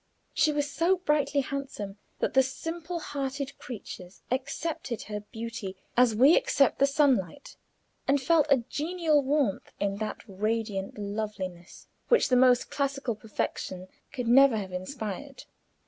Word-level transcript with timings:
She 0.33 0.51
was 0.51 0.67
so 0.67 0.97
brightly 0.97 1.41
handsome 1.41 1.99
that 2.17 2.33
the 2.33 2.41
simple 2.41 2.99
hearted 2.99 3.55
creatures 3.59 4.23
accepted 4.31 5.03
her 5.03 5.19
beauty 5.19 5.77
as 5.95 6.15
we 6.15 6.35
accept 6.35 6.79
the 6.79 6.87
sunlight, 6.87 7.55
and 8.07 8.19
felt 8.19 8.47
a 8.49 8.57
genial 8.67 9.21
warmth 9.21 9.73
in 9.79 9.97
that 9.97 10.23
radiant 10.27 10.97
loveliness 10.97 11.85
which 12.07 12.29
the 12.29 12.35
most 12.35 12.71
classical 12.71 13.13
perfection 13.13 13.89
could 14.11 14.27
never 14.27 14.57
have 14.57 14.73
inspired. 14.73 15.43